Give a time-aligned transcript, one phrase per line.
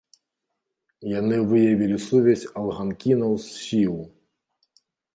[1.19, 3.95] Яны выявілі сувязь алганкінаў з сіў.